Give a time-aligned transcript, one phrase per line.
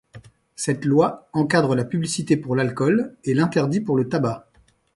[0.55, 4.49] Cette loi encadre la publicité pour l'alcool et l'interdit pour le tabac.